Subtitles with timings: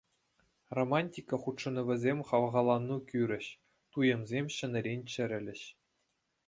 [0.77, 3.47] Романтика хутшӑнӑвӗсем хавхалану кӳрӗҫ,
[3.95, 5.61] туйӑмсем ҫӗнӗрен чӗрӗлӗҫ.